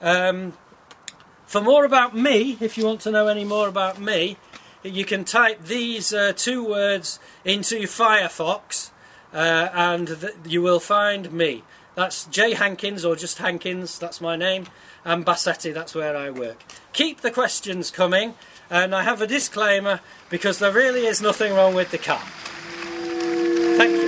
Um, 0.01 0.53
for 1.45 1.61
more 1.61 1.83
about 1.83 2.15
me, 2.15 2.57
if 2.59 2.77
you 2.77 2.85
want 2.85 3.01
to 3.01 3.11
know 3.11 3.27
any 3.27 3.43
more 3.43 3.67
about 3.67 3.99
me, 3.99 4.37
you 4.83 5.05
can 5.05 5.25
type 5.25 5.63
these 5.63 6.13
uh, 6.13 6.33
two 6.35 6.67
words 6.67 7.19
into 7.43 7.81
Firefox 7.81 8.91
uh, 9.33 9.69
and 9.73 10.31
you 10.45 10.61
will 10.61 10.79
find 10.79 11.31
me. 11.31 11.63
That's 11.95 12.25
Jay 12.25 12.53
Hankins 12.53 13.05
or 13.05 13.15
just 13.15 13.37
Hankins, 13.37 13.97
that's 13.97 14.19
my 14.19 14.35
name, 14.35 14.67
and 15.03 15.25
Bassetti, 15.25 15.73
that's 15.73 15.95
where 15.95 16.15
I 16.15 16.29
work. 16.29 16.63
Keep 16.93 17.21
the 17.21 17.31
questions 17.31 17.89
coming, 17.89 18.33
and 18.69 18.93
I 18.93 19.03
have 19.03 19.21
a 19.21 19.27
disclaimer 19.27 20.01
because 20.29 20.59
there 20.59 20.71
really 20.71 21.05
is 21.05 21.21
nothing 21.21 21.53
wrong 21.53 21.73
with 21.73 21.91
the 21.91 21.97
car. 21.97 22.21
Thank 23.77 23.91
you. 23.91 24.04